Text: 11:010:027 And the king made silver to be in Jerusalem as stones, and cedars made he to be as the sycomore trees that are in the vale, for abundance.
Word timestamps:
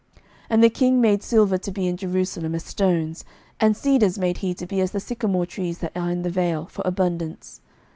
11:010:027 0.15 0.21
And 0.49 0.63
the 0.63 0.69
king 0.71 0.99
made 0.99 1.21
silver 1.21 1.57
to 1.59 1.71
be 1.71 1.87
in 1.87 1.95
Jerusalem 1.95 2.55
as 2.55 2.63
stones, 2.65 3.23
and 3.59 3.77
cedars 3.77 4.17
made 4.17 4.39
he 4.39 4.55
to 4.55 4.65
be 4.65 4.81
as 4.81 4.89
the 4.93 4.99
sycomore 4.99 5.45
trees 5.45 5.77
that 5.77 5.91
are 5.95 6.09
in 6.09 6.23
the 6.23 6.31
vale, 6.31 6.65
for 6.65 6.81
abundance. 6.85 7.61